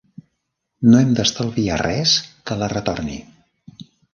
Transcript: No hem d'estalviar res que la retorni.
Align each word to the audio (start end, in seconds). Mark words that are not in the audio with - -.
No 0.87 1.01
hem 1.01 1.11
d'estalviar 1.19 1.77
res 1.83 2.15
que 2.51 2.59
la 2.63 2.73
retorni. 2.77 3.21